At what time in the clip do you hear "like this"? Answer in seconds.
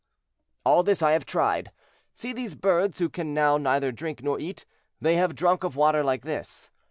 6.03-6.71